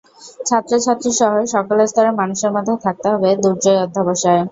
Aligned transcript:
ছাত্র 0.45 0.71
ছাত্রীসহ 0.79 1.31
সকল 1.53 1.77
স্তরের 1.85 2.17
মানুষের 2.21 2.51
মধ্যে 2.55 2.73
থাকতে 2.85 3.07
হবে 3.13 3.29
দুর্জয় 3.43 3.81
অধ্যবসায়। 3.85 4.41